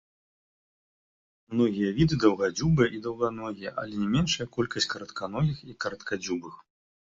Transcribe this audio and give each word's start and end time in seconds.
Многія 1.55 1.89
віды 1.97 2.15
даўгадзюбыя 2.23 2.89
і 2.97 3.03
даўганогія 3.05 3.75
але 3.85 3.93
не 4.03 4.09
меншая 4.19 4.51
колькасць 4.59 4.91
каратканогіх 4.97 5.57
і 5.73 5.81
караткадзюбых. 5.87 6.53